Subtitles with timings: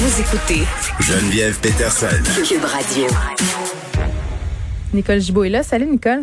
[0.00, 0.62] Vous écoutez
[1.00, 2.06] Geneviève Peterson.
[2.46, 3.08] Cube Radio.
[4.94, 5.64] Nicole Gibault est là.
[5.64, 6.20] Salut Nicole.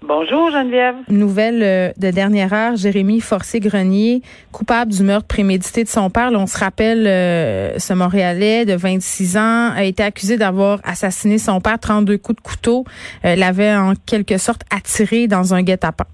[0.00, 0.94] Bonjour Geneviève.
[1.10, 6.30] Nouvelle euh, de dernière heure, Jérémy Forcé-Grenier, coupable du meurtre prémédité de son père.
[6.30, 11.36] Là, on se rappelle, euh, ce Montréalais de 26 ans a été accusé d'avoir assassiné
[11.36, 12.84] son père, 32 coups de couteau.
[13.26, 16.06] Euh, l'avait en quelque sorte attiré dans un guet-apens.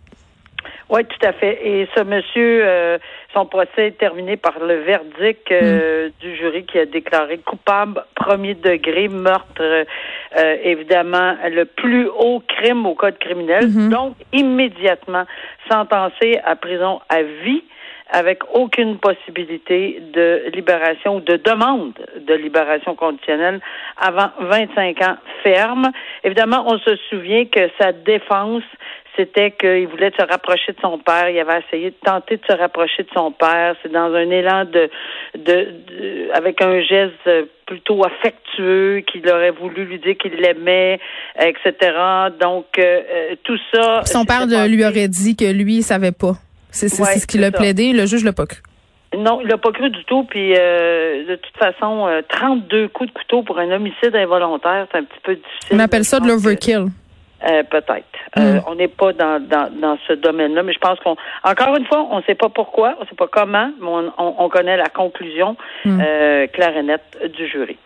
[0.90, 1.58] Oui, tout à fait.
[1.64, 2.98] Et ce monsieur, euh,
[3.34, 8.54] son procès est terminé par le verdict euh, du jury qui a déclaré coupable premier
[8.54, 13.88] degré, meurtre, euh, évidemment, le plus haut crime au code criminel.
[13.90, 15.24] Donc, immédiatement
[15.70, 17.64] sentencé à prison à vie
[18.10, 21.94] avec aucune possibilité de libération ou de demande
[22.26, 23.60] de libération conditionnelle
[23.96, 25.90] avant 25 ans ferme.
[26.22, 28.62] Évidemment, on se souvient que sa défense
[29.16, 31.28] c'était qu'il voulait se rapprocher de son père.
[31.28, 33.76] Il avait essayé de tenter de se rapprocher de son père.
[33.82, 34.90] C'est dans un élan de,
[35.38, 37.30] de, avec un geste
[37.66, 40.98] plutôt affectueux qu'il aurait voulu lui dire qu'il l'aimait,
[41.38, 41.72] etc.
[42.40, 44.02] Donc euh, tout ça.
[44.04, 46.34] Son père lui aurait dit que lui il savait pas.
[46.74, 47.92] C'est ce qu'il a plaidé.
[47.92, 48.60] Le juge l'a pas cru.
[49.16, 50.24] Non, il l'a pas cru du tout.
[50.24, 55.04] Puis euh, de toute façon, 32 coups de couteau pour un homicide involontaire, c'est un
[55.04, 55.76] petit peu difficile.
[55.76, 56.88] On appelle ça de l'overkill.
[57.46, 58.06] Euh, peut-être.
[58.38, 61.84] Euh, on n'est pas dans, dans, dans ce domaine-là, mais je pense qu'on, encore une
[61.84, 63.86] fois, on ne sait pas pourquoi, on ne sait pas comment, mais
[64.18, 67.76] on, on, connaît la conclusion euh, claire et nette du jury.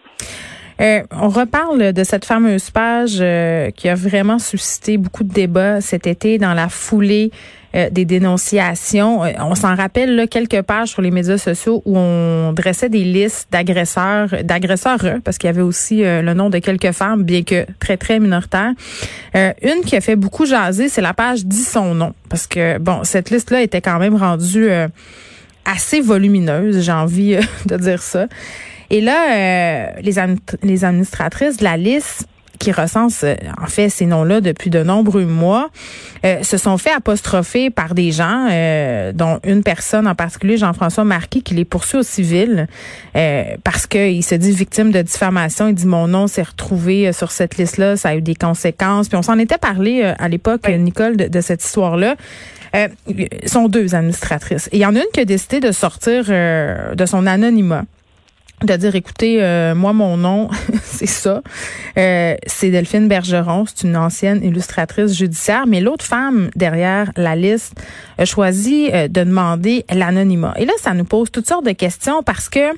[0.81, 5.81] Euh, on reparle de cette fameuse page euh, qui a vraiment suscité beaucoup de débats
[5.81, 7.33] cet été dans la foulée
[7.75, 9.23] euh, des dénonciations.
[9.41, 13.49] on s'en rappelle là, quelques pages sur les médias sociaux où on dressait des listes
[13.51, 17.97] d'agresseurs, d'agresseurs parce qu'il y avait aussi le nom de quelques femmes, bien que très
[17.97, 18.73] très minoritaires.
[19.35, 23.05] une qui a fait beaucoup jaser, c'est la page dit son nom, parce que bon,
[23.05, 24.71] cette liste-là était quand même rendue
[25.65, 28.29] assez volumineuse, j'ai envie de dire ça.
[28.91, 30.15] Et là, euh, les,
[30.63, 32.27] les administratrices de la liste
[32.59, 35.71] qui recense euh, en fait ces noms-là depuis de nombreux mois,
[36.25, 38.49] euh, se sont fait apostropher par des gens,
[39.15, 42.67] dont une personne en particulier, Jean-François Marquis, qui les poursuit au civil
[43.63, 45.69] parce qu'il se dit victime de diffamation.
[45.69, 49.09] Il dit mon nom s'est retrouvé sur cette liste-là, ça a eu des conséquences.
[49.09, 52.17] Puis on s'en était parlé à l'époque, Nicole, de, de cette histoire-là.
[52.75, 52.89] Euh,
[53.47, 54.69] sont deux administratrices.
[54.73, 57.85] Et il y en a une qui a décidé de sortir de son anonymat
[58.65, 60.49] de dire écoutez euh, moi mon nom
[60.83, 61.43] c'est ça
[61.97, 67.75] euh, c'est Delphine Bergeron c'est une ancienne illustratrice judiciaire mais l'autre femme derrière la liste
[68.19, 72.23] a choisi euh, de demander l'anonymat et là ça nous pose toutes sortes de questions
[72.23, 72.75] parce que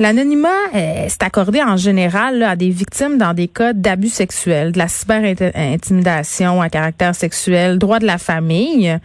[0.00, 0.70] L'anonymat
[1.08, 6.62] c'est accordé en général à des victimes dans des cas d'abus sexuels, de la cyber-intimidation
[6.62, 8.96] à caractère sexuel, droit de la famille.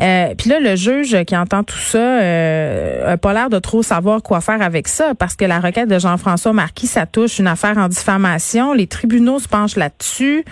[0.00, 3.82] Euh, Puis là, le juge qui entend tout ça euh, a pas l'air de trop
[3.82, 7.46] savoir quoi faire avec ça parce que la requête de Jean-François Marquis, ça touche une
[7.46, 8.72] affaire en diffamation.
[8.72, 10.44] Les tribunaux se penchent là-dessus.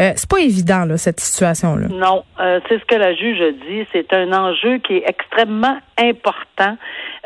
[0.00, 1.88] Euh, c'est pas évident là, cette situation-là.
[1.88, 3.86] Non, euh, c'est ce que la juge dit.
[3.92, 6.76] C'est un enjeu qui est extrêmement important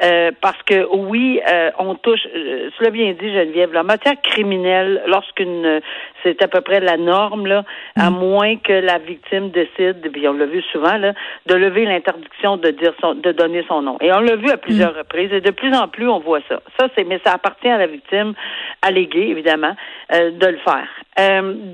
[0.03, 5.03] euh, parce que oui, euh, on touche, euh, cela bien dit Geneviève, la matière criminelle,
[5.07, 5.81] lorsqu'une,
[6.23, 7.65] c'est à peu près la norme là,
[7.97, 8.15] à mm.
[8.15, 11.13] moins que la victime décide, puis on l'a vu souvent là,
[11.47, 13.97] de lever l'interdiction de dire son, de donner son nom.
[14.01, 14.99] Et on l'a vu à plusieurs mm.
[14.99, 16.61] reprises et de plus en plus on voit ça.
[16.79, 18.35] Ça c'est, mais ça appartient à la victime
[18.83, 19.77] alléguée évidemment
[20.11, 20.89] de le faire.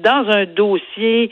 [0.02, 1.30] dans un dossier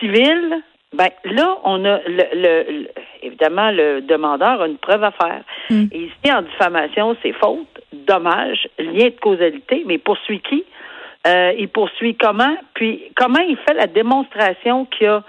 [0.00, 2.88] civil, ben là, on a le, le,
[3.22, 5.42] évidemment le demandeur a une preuve à faire.
[5.70, 5.86] Hmm.
[5.90, 10.64] Et ici, en diffamation, c'est faute, dommage, lien de causalité, mais poursuit qui?
[11.26, 12.56] Euh, il poursuit comment?
[12.74, 15.22] Puis comment il fait la démonstration qu'il y a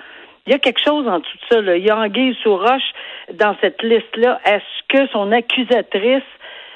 [0.46, 1.62] il y a quelque chose en tout ça.
[1.62, 1.78] Là?
[1.78, 2.92] Il y a anguille sous roche
[3.34, 4.42] dans cette liste-là.
[4.46, 6.22] Est-ce que son accusatrice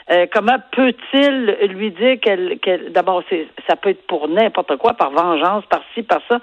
[0.10, 4.94] euh, comment peut-il lui dire qu'elle, qu'elle d'abord, c'est, ça peut être pour n'importe quoi,
[4.94, 6.40] par vengeance, par ci, par ça.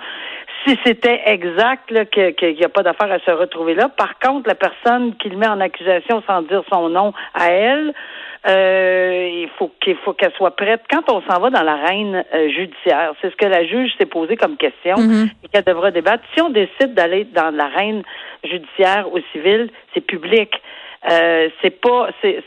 [0.67, 3.89] Si c'était exact, là, qu'il n'y a pas d'affaire à se retrouver là.
[3.89, 7.95] Par contre, la personne qui le met en accusation sans dire son nom à elle,
[8.47, 10.83] euh, il faut qu'il faut qu'elle soit prête.
[10.91, 14.37] Quand on s'en va dans l'arène euh, judiciaire, c'est ce que la juge s'est posé
[14.37, 15.31] comme question mm-hmm.
[15.43, 16.25] et qu'elle devra débattre.
[16.35, 18.03] Si on décide d'aller dans l'arène
[18.43, 20.51] judiciaire ou civile, c'est public.
[21.11, 22.43] Euh, c'est pas, c'est,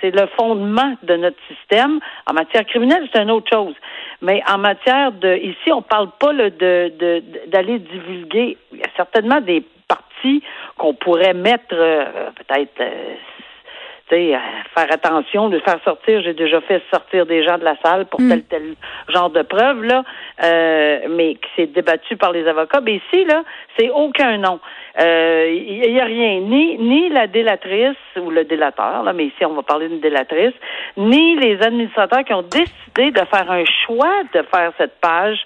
[0.00, 2.00] c'est, le fondement de notre système.
[2.26, 3.74] En matière criminelle, c'est une autre chose.
[4.22, 8.56] Mais en matière de, ici, on parle pas de, d'aller divulguer.
[8.72, 10.42] Il y a certainement des parties
[10.76, 13.14] qu'on pourrait mettre, euh, peut-être, euh,
[14.10, 16.22] faire attention, de faire sortir.
[16.22, 18.28] J'ai déjà fait sortir des gens de la salle pour mm.
[18.28, 18.74] tel tel
[19.08, 20.04] genre de preuve là,
[20.42, 22.80] euh, mais qui s'est débattu par les avocats.
[22.80, 23.42] Mais ici là,
[23.78, 24.60] c'est aucun nom.
[25.00, 29.44] Il euh, n'y a rien, ni ni la délatrice ou le délateur, là, mais ici
[29.44, 30.54] on va parler d'une délatrice,
[30.96, 35.38] ni les administrateurs qui ont décidé de faire un choix de faire cette page,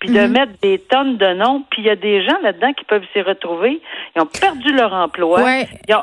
[0.00, 0.28] puis de mm-hmm.
[0.28, 3.20] mettre des tonnes de noms, puis il y a des gens là-dedans qui peuvent s'y
[3.20, 3.80] retrouver.
[4.16, 5.42] Ils ont perdu leur emploi.
[5.42, 5.68] Ouais.
[5.86, 5.94] tu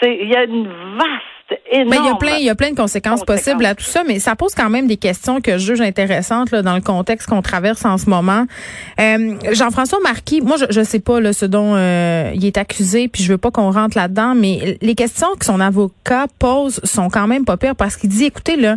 [0.00, 1.32] sais, il y a une vaste
[1.72, 4.02] mais il y a plein, il y a plein de conséquences, possibles à tout ça,
[4.04, 7.28] mais ça pose quand même des questions que je juge intéressantes là, dans le contexte
[7.28, 8.46] qu'on traverse en ce moment.
[9.00, 13.08] Euh, Jean-François Marquis, moi je, je sais pas là, ce dont euh, il est accusé,
[13.08, 17.08] puis je veux pas qu'on rentre là-dedans, mais les questions que son avocat pose sont
[17.08, 18.76] quand même pas pires parce qu'il dit, écoutez là,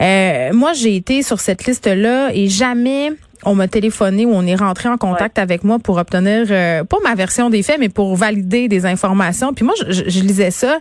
[0.00, 3.10] euh, moi j'ai été sur cette liste là et jamais
[3.44, 7.14] on m'a téléphoné ou on est rentré en contact avec moi pour obtenir pas ma
[7.14, 9.54] version des faits, mais pour valider des informations.
[9.54, 10.78] Puis moi, je, je lisais ça.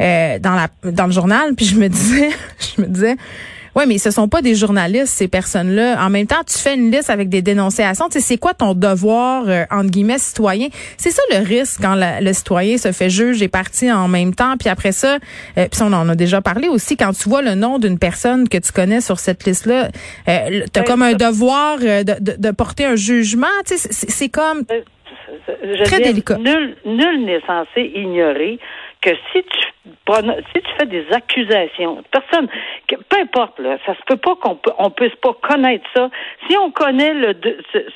[0.00, 2.30] Euh, dans la dans le journal, puis je me disais,
[2.76, 3.16] je me disais,
[3.74, 6.04] ouais, mais ce sont pas des journalistes ces personnes-là.
[6.04, 8.06] En même temps, tu fais une liste avec des dénonciations.
[8.08, 10.68] Tu sais, c'est quoi ton devoir euh, entre guillemets citoyen?
[10.96, 14.56] C'est ça le risque quand le citoyen se fait juge et parti en même temps.
[14.58, 15.18] Puis après ça,
[15.58, 16.96] euh, puis on en a déjà parlé aussi.
[16.96, 19.88] Quand tu vois le nom d'une personne que tu connais sur cette liste-là,
[20.28, 23.46] euh, t'as comme un devoir de, de, de, porter un jugement.
[23.66, 24.64] Tu sais, c'est comme
[25.84, 26.38] très délicat.
[26.38, 28.58] Nul, nul n'est censé ignorer
[29.04, 29.58] que si tu
[30.54, 32.48] si tu fais des accusations, personne,
[32.88, 36.08] peu importe là, ça se peut pas qu'on on puisse pas connaître ça.
[36.48, 37.34] Si on connaît le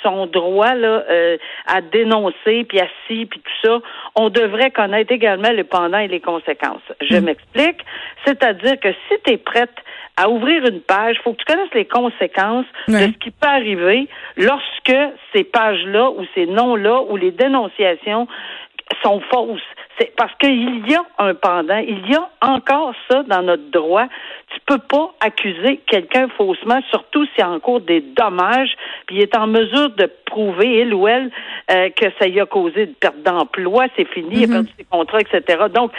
[0.02, 3.78] son droit là euh, à dénoncer puis à si puis tout ça,
[4.16, 6.82] on devrait connaître également le pendant et les conséquences.
[7.00, 7.24] Je mm.
[7.24, 7.80] m'explique,
[8.26, 9.74] c'est-à-dire que si tu es prête
[10.18, 13.48] à ouvrir une page, il faut que tu connaisses les conséquences de ce qui peut
[13.48, 14.96] arriver lorsque
[15.32, 18.28] ces pages-là ou ces noms-là ou les dénonciations
[19.02, 19.62] sont fausses.
[19.98, 24.06] C'est parce qu'il y a un pendant, il y a encore ça dans notre droit.
[24.54, 28.70] Tu peux pas accuser quelqu'un faussement, surtout s'il y a en cours des dommages,
[29.06, 31.30] puis il est en mesure de prouver, il ou elle,
[31.70, 34.52] euh, que ça y a causé une perte d'emploi, c'est fini, il a mhm.
[34.52, 35.64] perdu ses contrats, etc.
[35.74, 35.90] Donc,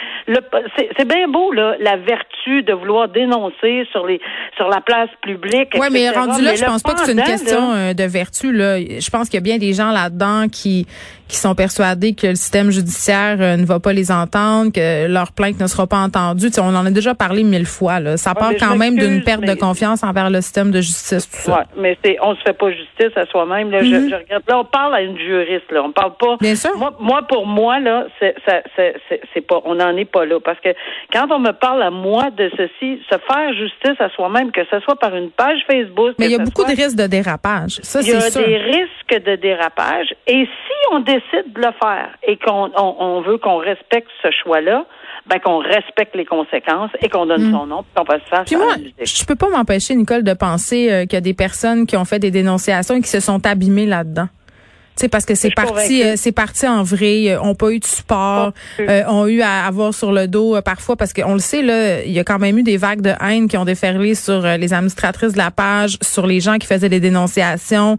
[0.76, 4.20] c'est bien beau, là, la vertu de vouloir dénoncer sur les
[4.56, 5.70] sur la place publique.
[5.74, 8.52] Oui, mais rendu là, je pense pas que c'est une question euh, de vertu.
[8.52, 8.78] Là.
[8.78, 10.86] Je pense qu'il y a bien des gens là-dedans qui
[11.28, 15.32] qui sont persuadés que le système judiciaire euh, ne va pas les entendre, que leur
[15.32, 16.48] plainte ne sera pas entendue.
[16.58, 18.00] on en a déjà parlé mille fois.
[18.00, 18.16] Là.
[18.16, 21.28] Ça part quand même d'une perte de confiance envers le système de justice.
[21.30, 21.64] Tout ça.
[21.76, 23.70] mais c'est on se fait pas justice à soi-même.
[23.70, 24.10] Là, mhm.
[24.10, 24.34] je.
[24.50, 25.70] Là, on parle à une juriste.
[25.70, 26.36] Là, on parle pas.
[26.40, 26.76] Bien sûr.
[26.76, 28.34] Moi, moi pour moi là, c'est,
[28.76, 29.60] c'est, pas.
[29.64, 30.70] On n'en est pas là parce que
[31.12, 34.80] quand on me parle à moi de ceci, se faire justice à soi-même, que ce
[34.80, 36.14] soit par une page Facebook.
[36.18, 37.80] Mais il y a beaucoup de risques de dérapage.
[37.82, 40.14] Ça, il y a des risques de dérapage.
[40.26, 44.84] Et si on décide de le faire et qu'on on, veut qu'on respecte ce choix-là,
[45.26, 47.52] ben qu'on respecte les conséquences et qu'on donne mm.
[47.52, 48.44] son nom, qu'on passe ça.
[48.46, 51.86] Puis moi, je peux pas m'empêcher, Nicole, de penser euh, qu'il y a des personnes
[51.86, 54.28] qui ont fait des dénonciations et qui se sont abîmées là-dedans
[55.08, 57.30] parce que c'est parti, euh, c'est parti en vrai.
[57.30, 60.62] Euh, ont pas eu de support, euh, ont eu à avoir sur le dos euh,
[60.62, 63.12] parfois parce qu'on le sait là, il y a quand même eu des vagues de
[63.20, 66.88] haine qui ont déferlé sur les administratrices de la page, sur les gens qui faisaient
[66.88, 67.96] des dénonciations.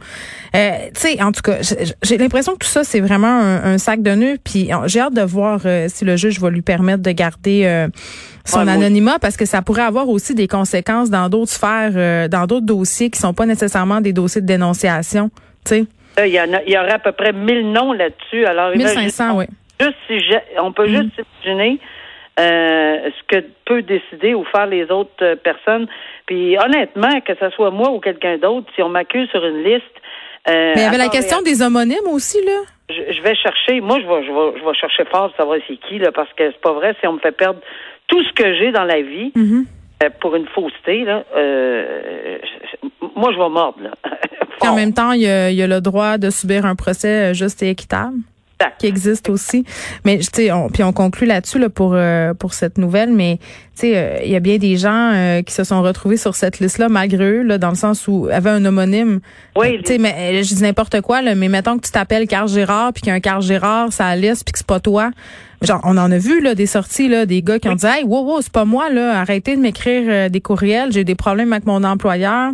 [0.53, 0.59] tu
[0.93, 1.57] sais, en tout cas,
[2.03, 4.37] j'ai l'impression que tout ça c'est vraiment un, sac de nœuds.
[4.43, 7.87] Puis j'ai hâte de voir si le juge va lui permettre de garder
[8.45, 12.65] son anonymat parce que ça pourrait avoir aussi des conséquences dans d'autres sphères, dans d'autres
[12.65, 15.31] dossiers qui sont pas nécessairement des dossiers de dénonciation.
[15.65, 15.85] Tu sais.
[16.25, 18.45] Il y, en a, il y aurait à peu près 1000 noms là-dessus.
[18.45, 19.45] Alors, 1500, oui.
[19.79, 20.19] Juste si
[20.59, 21.23] on peut juste mm.
[21.43, 21.79] imaginer
[22.39, 25.87] euh, ce que peut décider ou faire les autres euh, personnes.
[26.25, 29.83] Puis honnêtement, que ce soit moi ou quelqu'un d'autre, si on m'accuse sur une liste.
[30.47, 32.61] Euh, Mais il y avait la question des homonymes aussi, là.
[32.89, 35.77] Je, vais chercher, moi je vais, je vais, je vais chercher fort pour savoir c'est
[35.77, 37.59] qui, là, parce que c'est pas vrai si on me fait perdre
[38.07, 39.31] tout ce que j'ai dans la vie.
[39.35, 39.65] Mm-hmm.
[40.01, 42.37] Euh, pour une fausseté, là, euh,
[43.15, 43.81] moi, je vais mordre.
[43.81, 43.91] Là.
[44.61, 47.69] en même temps, il y, a, le droit de subir un procès euh, juste et
[47.69, 48.17] équitable?
[48.77, 49.65] Qui existe aussi.
[50.05, 51.97] Mais tu sais, puis on conclut là-dessus là pour
[52.39, 53.39] pour cette nouvelle, mais
[53.75, 56.89] tu sais, il y a bien des gens qui se sont retrouvés sur cette liste-là
[56.89, 59.19] malgré eux, là, dans le sens où avait un homonyme.
[59.55, 59.79] Oui.
[59.83, 62.93] tu sais, mais je dis n'importe quoi là, mais mettons que tu t'appelles Carl Gérard
[62.93, 65.11] puis qu'il y a un Carl Gérard, ça liste puis que c'est pas toi.
[65.61, 68.03] Genre, on en a vu là des sorties là, des gars qui ont dit Hey,
[68.03, 71.53] wow, wow, c'est pas moi, là, arrêtez de m'écrire euh, des courriels, j'ai des problèmes
[71.53, 72.51] avec mon employeur.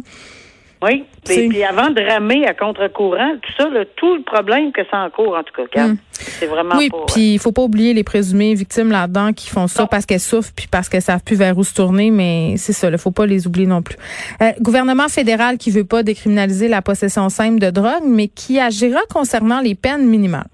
[0.84, 1.06] Oui.
[1.30, 5.10] Et puis avant de ramer à contre-courant, tout ça, tout le problème que ça en
[5.10, 5.98] cours, en tout cas, hmm.
[6.12, 9.88] c'est vraiment Oui, puis il faut pas oublier les présumées victimes là-dedans qui font ça
[9.88, 12.90] parce qu'elles souffrent puis parce qu'elles savent plus vers où se tourner, mais c'est ça,
[12.90, 13.98] il faut pas les oublier non plus.
[14.42, 19.00] Euh, gouvernement fédéral qui veut pas décriminaliser la possession simple de drogue, mais qui agira
[19.12, 20.48] concernant les peines minimales.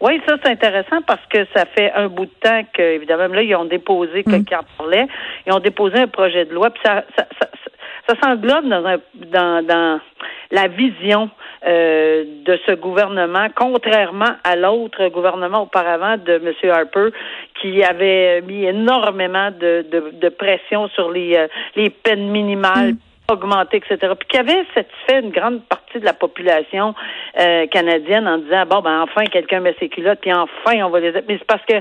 [0.00, 3.42] Oui, ça c'est intéressant parce que ça fait un bout de temps que, évidemment, là,
[3.42, 5.06] ils ont déposé, quelqu'un en parlait,
[5.46, 7.48] ils ont déposé un projet de loi, puis ça, ça, ça,
[8.08, 10.00] ça s'englobe dans, un, dans, dans
[10.50, 11.30] la vision
[11.66, 16.70] euh, de ce gouvernement, contrairement à l'autre gouvernement auparavant de M.
[16.70, 17.08] Harper,
[17.60, 22.92] qui avait mis énormément de, de, de pression sur les, euh, les peines minimales.
[22.92, 22.98] Mm.
[23.30, 24.14] augmentées, etc.
[24.18, 26.94] Puis qui avait satisfait une grande partie de la population
[27.38, 30.98] euh, canadienne en disant bon ben enfin quelqu'un met ses culottes puis enfin on va
[31.00, 31.74] les mais c'est parce que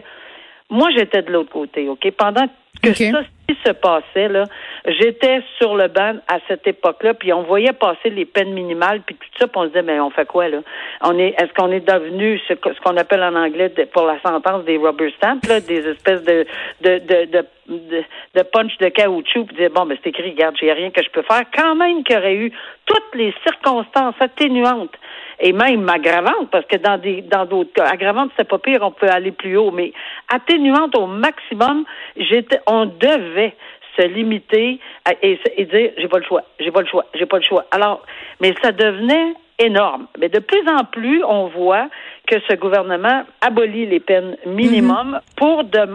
[0.70, 2.12] moi j'étais de l'autre côté, ok?
[2.18, 2.48] Pendant
[2.84, 3.22] que ça
[3.66, 4.44] se passait, là,
[4.86, 9.16] j'étais sur le banc à cette époque-là, puis on voyait passer les peines minimales, puis
[9.16, 10.60] tout ça, puis on se disait, mais on fait quoi, là?
[11.02, 14.78] On est, est-ce qu'on est devenu ce, qu'on appelle en anglais pour la sentence des
[14.78, 16.46] rubber stamps, là, des espèces de,
[16.82, 18.04] de, de, de,
[18.36, 21.10] de, punch de caoutchouc, puis dire, bon, mais c'est écrit, regarde, j'ai rien que je
[21.10, 21.44] peux faire.
[21.56, 22.52] Quand même qu'il y aurait eu
[22.86, 24.96] toutes les circonstances atténuantes
[25.40, 28.92] et même aggravantes, parce que dans des dans d'autres cas, aggravantes, c'est pas pire, on
[28.92, 29.94] peut aller plus haut, mais
[30.30, 31.86] atténuantes au maximum,
[32.16, 33.54] j'étais, on devait
[33.98, 37.38] se limiter à, et, dire j'ai pas le choix, j'ai pas le choix, j'ai pas
[37.38, 37.66] le choix.
[37.72, 38.04] Alors,
[38.40, 40.08] mais ça devenait énorme.
[40.20, 41.88] Mais de plus en plus, on voit
[42.28, 45.20] que ce gouvernement abolit les peines minimum mhm.
[45.36, 45.88] pour de,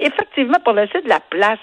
[0.00, 1.58] effectivement pour laisser de la place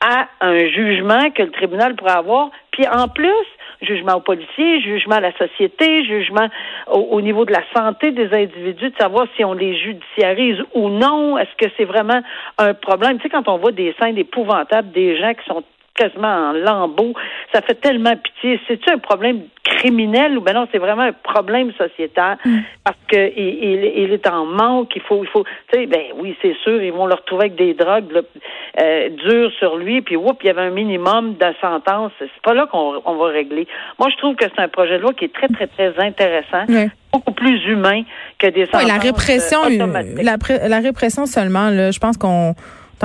[0.00, 2.50] à un jugement que le tribunal pourrait avoir.
[2.72, 3.46] Puis en plus,
[3.82, 6.48] jugement aux policiers, jugement à la société, jugement
[6.88, 11.38] au, niveau de la santé des individus, de savoir si on les judiciarise ou non.
[11.38, 12.20] Est-ce que c'est vraiment
[12.58, 13.18] un problème?
[13.18, 15.62] Tu sais, quand on voit des scènes épouvantables, des gens qui sont
[15.94, 17.12] quasiment en lambeaux.
[17.52, 18.58] Ça fait tellement pitié.
[18.66, 19.42] C'est-tu un problème
[19.82, 22.58] criminel ou ben non, c'est vraiment un problème sociétal mm.
[22.84, 24.94] parce que il, il, est en manque.
[24.94, 27.56] Il faut, il faut, tu sais, ben oui, c'est sûr, ils vont le retrouver avec
[27.56, 28.22] des drogues
[28.80, 32.12] euh, dures sur lui, puis oups, il y avait un minimum de sentence.
[32.18, 33.66] C'est pas là qu'on on va régler.
[33.98, 36.64] Moi, je trouve que c'est un projet de loi qui est très, très, très intéressant.
[37.12, 38.04] beaucoup plus humain
[38.38, 40.36] que des sentences la répression, euh, la,
[40.68, 41.68] la, répression seulement.
[41.68, 42.54] Là, je pense qu'on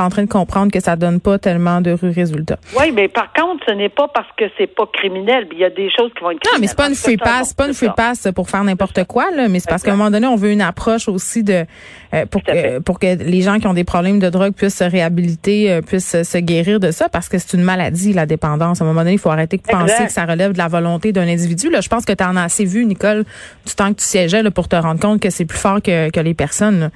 [0.01, 2.58] en train de comprendre que ça donne pas tellement de résultats.
[2.77, 5.48] Oui, mais par contre, ce n'est pas parce que c'est pas criminel.
[5.51, 6.54] Il y a des choses qui vont être criminelles.
[6.54, 9.32] Non, mais c'est pas une free pass, pas une free pass pour faire n'importe quoi,
[9.32, 11.66] là, mais c'est parce qu'à un moment donné, on veut une approche aussi de
[12.13, 14.84] euh, pour que pour que les gens qui ont des problèmes de drogue puissent se
[14.84, 18.82] réhabiliter, euh, puissent se guérir de ça, parce que c'est une maladie, la dépendance.
[18.82, 21.12] À un moment donné, il faut arrêter de penser que ça relève de la volonté
[21.12, 21.70] d'un individu.
[21.70, 23.25] Là, je pense que tu en as assez vu, Nicole,
[23.66, 26.10] du temps que tu siégeais là, pour te rendre compte que c'est plus fort que,
[26.10, 26.89] que les personnes.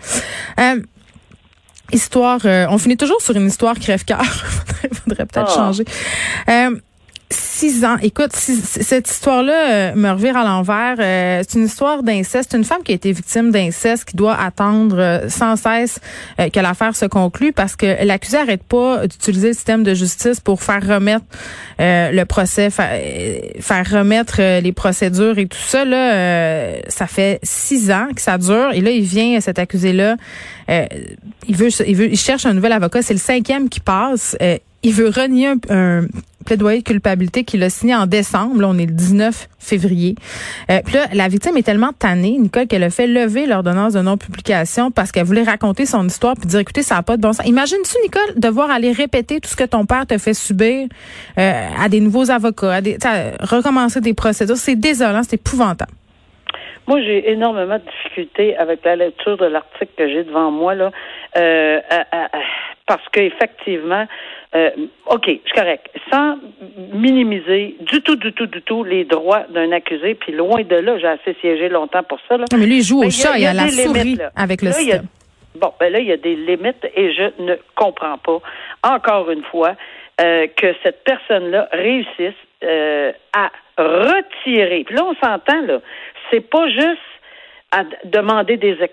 [0.60, 0.82] Euh,
[1.94, 4.24] Histoire, euh, on finit toujours sur une histoire crève-cœur.
[4.26, 5.56] faudrait, faudrait peut-être ah.
[5.56, 5.86] changer.
[6.50, 6.78] Euh,
[7.32, 7.98] six ans.
[8.02, 10.96] Écoute, cette histoire-là euh, me revire à l'envers.
[11.00, 12.54] Euh, c'est une histoire d'inceste.
[12.54, 16.00] Une femme qui a été victime d'inceste qui doit attendre euh, sans cesse
[16.38, 20.62] que l'affaire se conclue parce que l'accusé arrête pas d'utiliser le système de justice pour
[20.62, 21.26] faire remettre
[21.80, 25.86] le procès, faire remettre les procédures et tout ça.
[25.86, 28.72] Là, ça fait six ans que ça dure.
[28.74, 30.16] Et là, il vient, cet accusé-là,
[30.68, 33.02] il veut, il veut, il cherche un nouvel avocat.
[33.02, 34.36] C'est le cinquième qui passe
[34.84, 36.06] il veut renier un,
[36.46, 38.62] plaidoyer de culpabilité qu'il a signé en décembre.
[38.62, 40.16] Là, on est le 19 février.
[40.70, 44.02] Euh, puis là, la victime est tellement tannée, Nicole, qu'elle a fait lever l'ordonnance de
[44.02, 47.34] non-publication parce qu'elle voulait raconter son histoire puis dire, écoutez, ça n'a pas de bon
[47.34, 47.46] sens.
[47.46, 50.88] Imagine-tu, Nicole, devoir aller répéter tout ce que ton père te fait subir
[51.38, 52.98] euh, à des nouveaux avocats, à des,
[53.42, 54.58] recommencer des procédures.
[54.58, 55.92] C'est désolant, c'est épouvantable.
[56.88, 60.92] Moi, j'ai énormément de difficultés avec la lecture de l'article que j'ai devant moi là,
[61.38, 61.80] euh,
[62.88, 64.06] parce qu'effectivement,
[64.54, 64.70] euh,
[65.08, 65.90] OK, c'est correct.
[66.12, 66.38] Sans
[66.94, 70.98] minimiser du tout, du tout, du tout les droits d'un accusé, puis loin de là,
[70.98, 72.38] j'ai assez siégé longtemps pour ça.
[72.38, 72.46] Là.
[72.54, 75.08] mais lui, il joue au chat, y a, la souris avec le système.
[75.56, 78.40] bon, ben là, il y a des limites et je ne comprends pas,
[78.84, 79.76] encore une fois,
[80.20, 84.84] euh, que cette personne-là réussisse euh, à retirer.
[84.84, 85.80] Puis là, on s'entend, là,
[86.30, 87.00] c'est pas juste
[87.72, 88.84] à demander des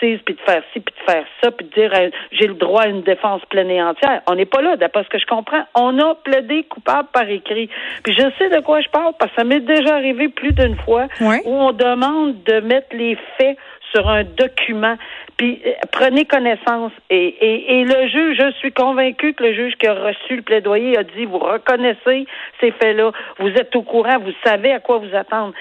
[0.00, 2.82] puis de faire ci, puis de faire ça, puis de dire euh, j'ai le droit
[2.82, 4.22] à une défense pleine et entière.
[4.28, 5.62] On n'est pas là, d'après ce que je comprends.
[5.74, 7.68] On a plaidé coupable par écrit.
[8.04, 10.76] Puis je sais de quoi je parle, parce que ça m'est déjà arrivé plus d'une
[10.76, 11.06] fois
[11.44, 13.56] où on demande de mettre les faits
[13.92, 14.96] sur un document,
[15.36, 16.92] puis euh, prenez connaissance.
[17.08, 20.42] Et, et, et, le juge, je suis convaincu que le juge qui a reçu le
[20.42, 22.26] plaidoyer a dit, vous reconnaissez
[22.60, 25.52] ces faits-là, vous êtes au courant, vous savez à quoi vous attendre.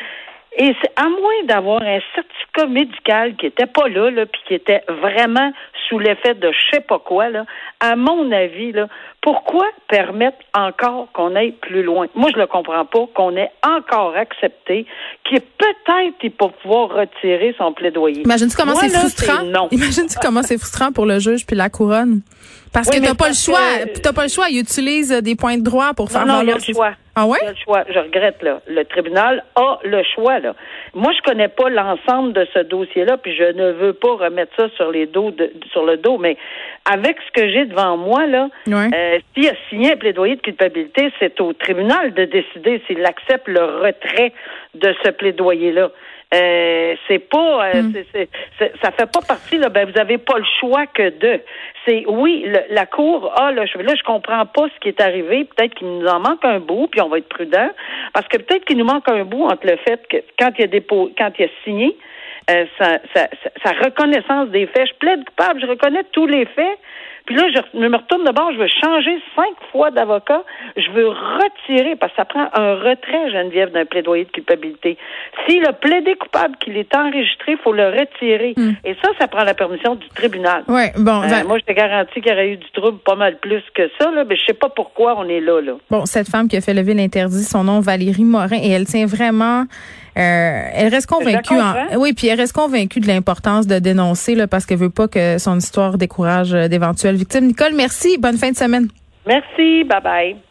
[0.61, 4.53] Et c'est à moins d'avoir un certificat médical qui était pas là, là puis qui
[4.53, 5.53] était vraiment
[5.87, 7.45] sous l'effet de je sais pas quoi, là,
[7.79, 8.87] à mon avis, là,
[9.21, 12.07] pourquoi permettre encore qu'on aille plus loin?
[12.13, 14.85] Moi, je le comprends pas, qu'on ait encore accepté
[15.23, 18.21] qu'il peut-être il peut pouvoir retirer son plaidoyer.
[18.23, 19.67] Imagine-tu comment c'est frustrant?
[19.71, 22.21] Imagine-tu comment c'est frustrant pour le juge puis la couronne?
[22.73, 23.59] Parce que t'as pas le choix.
[24.01, 24.49] T'as pas le choix.
[24.49, 26.91] Il utilise des points de droit pour faire non, non, il y a le choix.
[27.15, 27.37] Ah ouais?
[27.41, 27.83] Il y a le choix.
[27.89, 28.61] Je regrette, là.
[28.67, 30.55] Le tribunal a le choix, là.
[30.93, 34.69] Moi, je connais pas l'ensemble de ce dossier-là, puis je ne veux pas remettre ça
[34.75, 36.37] sur les dos de, sur le dos, mais
[36.89, 41.11] avec ce que j'ai devant moi, là, euh, s'il a signé un plaidoyer de culpabilité,
[41.19, 44.33] c'est au tribunal de décider s'il accepte le retrait
[44.75, 45.89] de ce plaidoyer-là.
[46.31, 47.93] Euh, c'est pas, euh, hmm.
[48.83, 49.69] ça fait pas partie là.
[49.69, 51.41] Ben vous avez pas le choix que de.
[51.85, 53.81] C'est oui, la cour a le choix.
[53.81, 55.45] Là, je comprends pas ce qui est arrivé.
[55.45, 57.69] Peut-être qu'il nous en manque un bout, puis on va être prudent,
[58.13, 60.67] parce que peut-être qu'il nous manque un bout entre le fait que quand il a
[60.67, 61.97] dépôt, quand il a signé,
[62.49, 64.87] euh, sa, sa, reconnaissance des faits.
[64.87, 66.79] Je plaide coupable, je reconnais tous les faits,
[67.29, 70.41] puis là, je me retourne de bord, je veux changer cinq fois d'avocat.
[70.75, 74.97] Je veux retirer, parce que ça prend un retrait, Geneviève, d'un plaidoyer de culpabilité.
[75.45, 78.55] S'il a plaidé coupable, qu'il est enregistré, il faut le retirer.
[78.57, 78.71] Hmm.
[78.83, 80.63] Et ça, ça prend la permission du tribunal.
[80.67, 81.21] Ouais, bon.
[81.21, 83.83] Euh, moi, je te garantis qu'il y aurait eu du trouble pas mal plus que
[83.99, 85.73] ça, là, mais je sais pas pourquoi on est là, là.
[85.91, 89.05] Bon, cette femme qui a fait lever l'interdit, son nom Valérie Morin, et elle tient
[89.05, 89.65] vraiment
[90.21, 91.55] elle reste convaincue.
[91.97, 95.37] oui, puis elle reste convaincue de l'importance de dénoncer là, parce qu'elle veut pas que
[95.37, 97.47] son histoire décourage euh, d'éventuelles victimes.
[97.47, 98.17] Nicole, merci.
[98.17, 98.87] Bonne fin de semaine.
[99.25, 99.83] Merci.
[99.83, 100.48] Bye bye.